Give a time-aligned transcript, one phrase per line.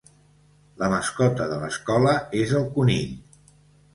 [0.83, 3.15] La mascota de l'escola és el conill.